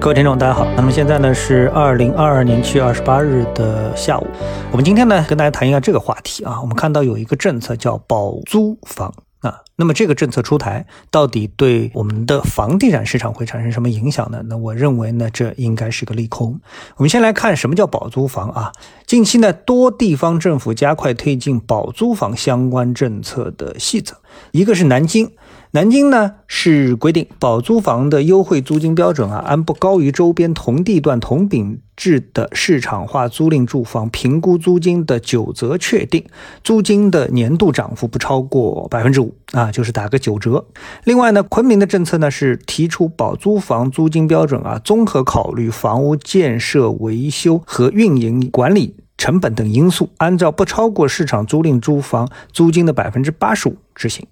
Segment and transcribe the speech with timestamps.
[0.00, 0.64] 各位听众，大家好。
[0.76, 4.26] 那么现在呢是二零二二年七月二十八日的下午。
[4.72, 6.58] 我们今天呢跟大家谈一下这个话题啊。
[6.62, 9.60] 我们看到有一个政策叫保租房啊。
[9.76, 14.40] 那么这个政策出台，到底对我们的房地产市场会产生什么影响呢？
[14.46, 16.58] 那我认为呢，这应该是个利空。
[16.96, 18.72] 我们先来看什么叫保租房啊。
[19.06, 24.16] 近期呢，多地方政府加快推进保租房相关政策的细则，
[24.52, 25.30] 一个是南京。
[25.72, 36.24] 南京呢是规定保租房的优惠租金标准啊，按不高于周边同地段同品质的市场化租赁住房评估租金的九折确定，
[36.64, 40.66] 租金的年度涨幅不超过百分之五啊，就是打个九折。
[41.04, 54.26] 另外呢，昆明的政策呢是提出保租房租金标准啊，综合考虑房屋建设、维修和运营管理成本等因素，按照不超过市场租赁住房租金的百分之八十五执行。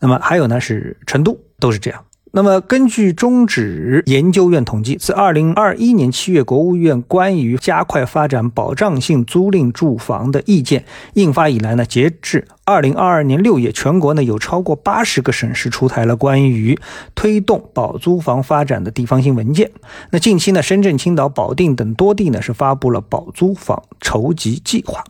[0.00, 2.04] 那么还有呢，是成都都是这样。
[2.34, 16.78] 那么根据中指研究院统计，自二零二一年七月国务院关于加快发展保障性租赁住房的意见印发以来呢，截至二零二二年六月，全国呢有超过八十个省市出台了关于
[17.14, 19.70] 推动保租房发展的地方性文件。
[20.10, 25.04] 那近期呢，深圳、青岛、保定等多地呢是发布了保租房筹集计划。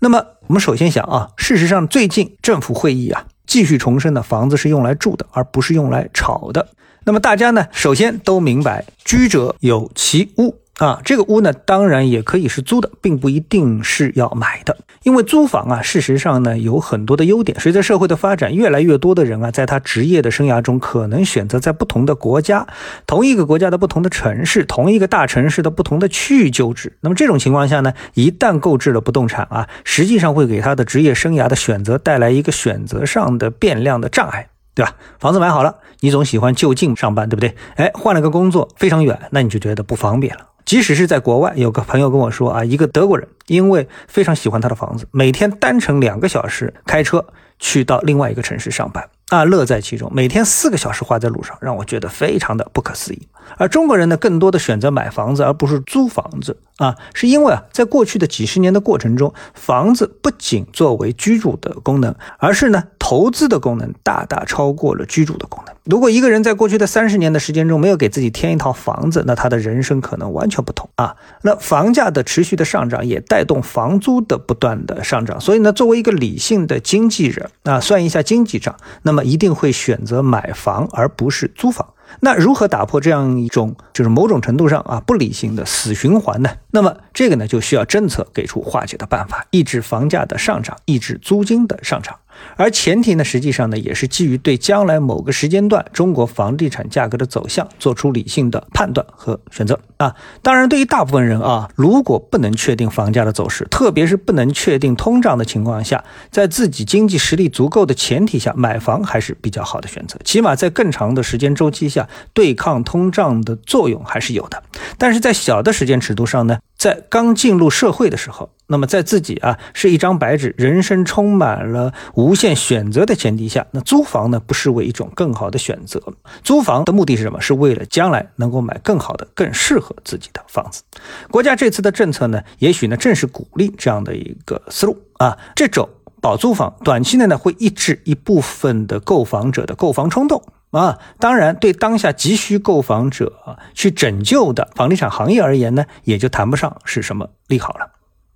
[0.00, 3.24] 那么我们首先想啊，事实上最近政府会议啊。
[3.48, 6.68] 继续重申呢，房子是用来住的，而不是用来炒的。
[7.04, 10.54] 那么大家呢，首先都明白，居者有其屋。
[10.78, 14.76] 啊，这个屋呢，当然也可以是租的，并不一定是要买的。
[15.02, 17.58] 因为租房啊，事实上呢，有很多的优点。
[17.58, 22.64] 随着社会的发展，越来越多的人啊，在他职业的生涯中，可能选择在不同的国家、
[23.06, 26.96] 同一个国家的不同的城市、同一个大城市的不同的区域就职。
[27.00, 34.94] 那么这种情况下呢，一旦购置了不动产啊，实际上会给他的职业生涯的选择带来一个选择上的变量的障碍，对吧？
[35.18, 37.56] 房子买好了，你总喜欢就近上班，对不对？
[37.74, 40.42] 哎，换了个工作非常远，那你就觉得不方便了。
[40.68, 47.24] 即使是在国外，有个朋友跟我说啊，一个德国人因为非常喜欢他的房子，每天单程两个小时开车
[47.58, 49.08] 去到另外一个城市上班。
[49.30, 53.28] 啊，乐在其中，每天四个小时花在路上，让我觉得非常的不可思议。
[53.56, 65.74] 而中国人呢，更多的选择买房子而不是租房子啊，是因为啊，在过去的几十年的过程中，房子不仅作为居住的功能，而是呢，投资的功能大大超过了居住的功能。
[65.84, 71.16] 如果一个人在过去的三十年的时间中没有给自己添一套房子，那他的人生可能完全不同啊。
[71.42, 79.28] 那房价的持续的上涨也带动房租的不断的上涨，所以呢，作为一个理性的经纪人啊，算一下经济账，那么。
[79.28, 81.86] 一定会选择买房而不是租房。
[82.20, 86.50] 那如何打破这样一种就是某种程度上啊不理性的死循环呢？
[86.70, 92.16] 那么这个呢就需要政策给出化解的办法，抑制房价的上涨，抑制租金的上涨。
[92.56, 100.14] 而前提呢，实际上呢，也是基于对将来某个时间段中国房地产价格的走向做出理性的判断和选择啊。
[100.42, 110.18] 当然，对于大部分人啊，如果不能确定房价的走势，特别是不能确定通胀的情况下，在自己经济实力足够的前提下，买房还是比较好的选择。
[110.24, 114.62] 起码在更长的时间周期下，对抗通胀的作用还是有的。
[114.96, 116.58] 但是在小的时间尺度上呢？
[116.78, 126.00] 在刚进入社会的时候，那么在自己啊是一张白纸，人生充满了无限选择的前提下，那租房呢不失为一种更好的选择。
[126.44, 127.40] 租房的目的是什么？
[127.40, 130.82] 是为了将来能够买更好的、更适合自己的房子。
[131.30, 135.36] 国家这次的政策呢，也许呢正是鼓励这样的一个思路啊。
[135.56, 135.88] 这种
[136.20, 140.40] 保租房，短期内呢会抑制一部分的购房者的购房冲动。
[140.70, 147.90] 啊，当然，对当下急需购房者去拯救的房地产行业而言呢，也就谈不上是什么利好了。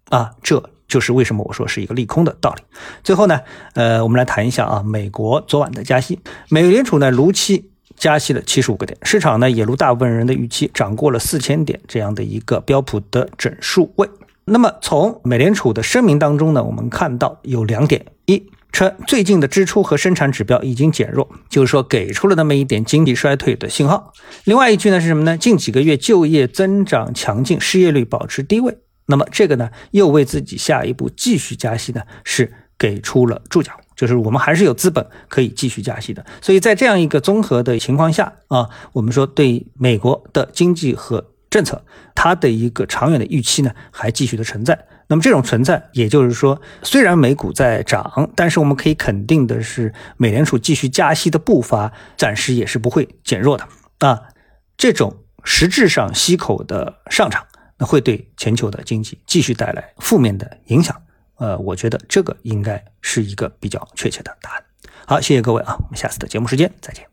[0.09, 2.62] 啊，这就是为什么我说是一个利空的道理。
[3.03, 3.41] 最后呢，
[3.75, 14.09] 呃，我们来谈一下啊，美国昨晚的加息，美联储呢如期加息了七十五个点，市场呢也如大部分人的预期，涨过了四千点这样的一个标普的整数位。
[14.47, 18.43] 那么从美联储的声明当中呢，我们看到有两点：一。
[18.72, 24.12] 称最近的支出和生产指标已经减弱，就是说给出了那么一点经济衰退的信号。
[24.44, 25.37] 另外一句呢是什么呢？
[25.37, 28.79] 近几个月就业增长强劲，失业率保持低位。
[29.06, 36.25] 那么这个呢又为自己下一步继续加息呢是给出了注脚，就是我们还是有资本可以继续加息的。
[36.41, 41.85] 所以在这样一个综合的情况下啊，我们说对美国的经济和政策，
[42.22, 44.86] 它的一个长远的预期呢还继续的存在。
[45.08, 53.66] 那么这种存在，也就是说，虽然美股在涨，但是我们可以肯定的是，美联储继续加息的步伐暂时也是不会减弱的
[54.06, 54.20] 啊。
[54.76, 57.44] 这种实质上息口的上涨，
[57.78, 60.94] 那会对全球的经济继续带来负面的影响。
[61.38, 64.62] 呃，我觉得这个应该是一个比较确切的答案。
[65.06, 67.04] 好，谢谢各位啊，我们下次的节目时间再见。